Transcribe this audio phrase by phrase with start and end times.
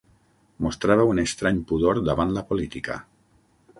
[0.65, 2.97] Mostrava un estrany pudor davant la política.